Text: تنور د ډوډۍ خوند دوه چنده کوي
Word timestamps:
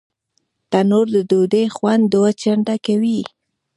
تنور 0.71 1.05
د 1.15 1.17
ډوډۍ 1.29 1.65
خوند 1.75 2.03
دوه 2.13 2.29
چنده 2.41 2.75
کوي 2.85 3.19